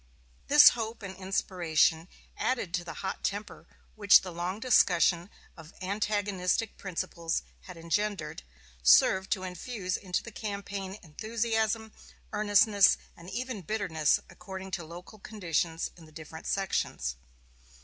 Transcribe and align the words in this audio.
This 0.47 0.69
hope 0.69 1.03
and 1.03 1.15
inspiration, 1.15 2.07
added 2.35 2.73
to 2.73 2.83
the 2.83 2.93
hot 3.05 3.23
temper 3.23 3.67
which 3.93 4.21
the 4.21 4.31
long 4.31 4.59
discussion 4.59 5.29
of 5.55 5.75
antagonistic 5.79 6.75
principles 6.75 7.43
had 7.65 7.77
engendered, 7.77 8.41
served 8.81 9.29
to 9.33 9.43
infuse 9.43 9.97
into 9.97 10.23
the 10.23 10.31
campaign 10.31 10.97
enthusiasm, 11.03 11.91
earnestness, 12.33 12.97
and 13.15 13.29
even 13.29 13.61
bitterness, 13.61 14.19
according 14.27 14.71
to 14.71 14.83
local 14.83 15.19
conditions 15.19 15.91
in 15.95 16.07
the 16.07 16.11
different 16.11 16.47
sections. 16.47 17.15